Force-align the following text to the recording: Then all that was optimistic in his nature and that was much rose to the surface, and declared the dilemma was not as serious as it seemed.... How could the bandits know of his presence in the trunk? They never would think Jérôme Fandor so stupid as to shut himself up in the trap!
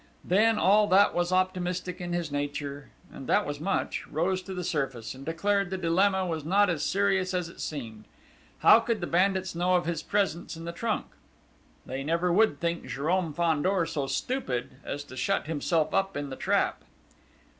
Then 0.25 0.57
all 0.57 0.87
that 0.87 1.13
was 1.13 1.31
optimistic 1.31 2.01
in 2.01 2.11
his 2.11 2.31
nature 2.31 2.89
and 3.13 3.27
that 3.27 3.45
was 3.45 3.59
much 3.59 4.07
rose 4.07 4.41
to 4.41 4.53
the 4.55 4.63
surface, 4.63 5.13
and 5.13 5.23
declared 5.23 5.69
the 5.69 5.77
dilemma 5.77 6.25
was 6.25 6.43
not 6.43 6.71
as 6.71 6.81
serious 6.81 7.35
as 7.35 7.49
it 7.49 7.61
seemed.... 7.61 8.05
How 8.61 8.79
could 8.79 8.99
the 8.99 9.05
bandits 9.05 9.53
know 9.53 9.75
of 9.75 9.85
his 9.85 10.01
presence 10.01 10.57
in 10.57 10.65
the 10.65 10.71
trunk? 10.71 11.05
They 11.85 12.03
never 12.03 12.33
would 12.33 12.59
think 12.59 12.85
Jérôme 12.85 13.35
Fandor 13.35 13.85
so 13.85 14.07
stupid 14.07 14.71
as 14.83 15.03
to 15.03 15.15
shut 15.15 15.45
himself 15.45 15.93
up 15.93 16.17
in 16.17 16.31
the 16.31 16.35
trap! 16.35 16.83